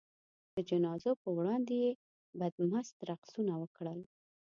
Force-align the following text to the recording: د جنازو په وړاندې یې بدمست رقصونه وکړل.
د 0.55 0.57
جنازو 0.69 1.11
په 1.21 1.29
وړاندې 1.37 1.73
یې 1.83 1.91
بدمست 2.39 2.95
رقصونه 3.09 3.53
وکړل. 3.61 3.99